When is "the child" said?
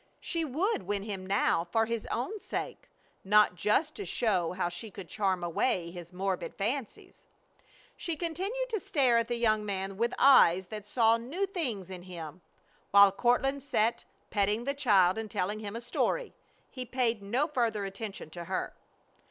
14.63-15.19